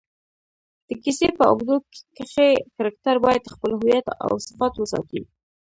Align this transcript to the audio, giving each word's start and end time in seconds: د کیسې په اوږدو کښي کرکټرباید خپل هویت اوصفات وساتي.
د 0.87 0.89
کیسې 1.03 1.27
په 1.37 1.43
اوږدو 1.49 1.75
کښي 2.17 2.51
کرکټرباید 2.77 3.51
خپل 3.53 3.71
هویت 3.79 4.07
اوصفات 4.27 4.73
وساتي. 4.77 5.21